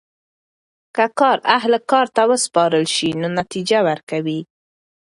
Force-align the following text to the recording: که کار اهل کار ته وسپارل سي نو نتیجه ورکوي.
که 0.95 1.05
کار 1.19 1.37
اهل 1.57 1.73
کار 1.91 2.07
ته 2.15 2.23
وسپارل 2.29 2.85
سي 2.95 3.09
نو 3.19 3.27
نتیجه 3.39 3.79
ورکوي. 3.87 4.39